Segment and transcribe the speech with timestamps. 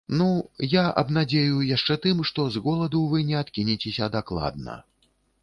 [0.19, 0.27] Ну,
[0.69, 4.81] я абнадзею яшчэ тым, што з голаду вы не адкінецеся дакладна.